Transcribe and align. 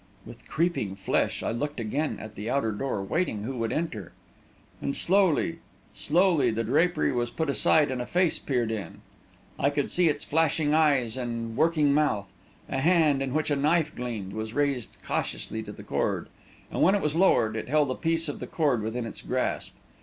With 0.25 0.47
creeping 0.47 0.95
flesh, 0.95 1.43
I 1.43 1.51
looked 1.51 1.79
again 1.79 2.17
at 2.19 2.33
the 2.33 2.49
outer 2.49 2.71
door, 2.71 3.03
waiting 3.03 3.43
who 3.43 3.57
would 3.57 3.71
enter. 3.71 4.13
And 4.81 4.95
slowly, 4.97 5.59
slowly, 5.93 6.49
the 6.49 6.63
drapery 6.63 7.11
was 7.11 7.29
put 7.29 7.51
aside, 7.51 7.91
and 7.91 8.01
a 8.01 8.07
face 8.07 8.39
peered 8.39 8.71
in. 8.71 9.01
I 9.59 9.69
could 9.69 9.91
see 9.91 10.09
its 10.09 10.23
flashing 10.23 10.73
eyes 10.73 11.17
and 11.17 11.55
working 11.55 11.93
mouth. 11.93 12.27
A 12.67 12.81
hand, 12.81 13.21
in 13.21 13.31
which 13.35 13.51
a 13.51 13.55
knife 13.55 13.95
gleamed, 13.95 14.33
was 14.33 14.55
raised 14.55 14.97
cautiously 15.05 15.61
to 15.61 15.71
the 15.71 15.83
cord, 15.83 16.29
and 16.71 16.81
when 16.81 16.95
it 16.95 17.01
was 17.03 17.15
lowered, 17.15 17.55
it 17.55 17.69
held 17.69 17.91
a 17.91 17.93
piece 17.93 18.27
of 18.27 18.39
the 18.39 18.47
cord 18.47 18.81
within 18.81 19.05
its 19.05 19.21
grasp. 19.21 19.75